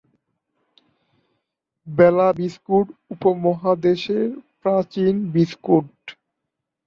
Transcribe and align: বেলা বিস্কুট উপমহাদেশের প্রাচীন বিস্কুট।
বেলা 1.87 2.27
বিস্কুট 2.39 2.85
উপমহাদেশের 3.13 4.27
প্রাচীন 4.61 5.15
বিস্কুট। 5.33 5.89